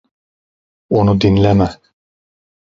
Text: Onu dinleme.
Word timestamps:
Onu 0.89 1.21
dinleme. 1.21 1.69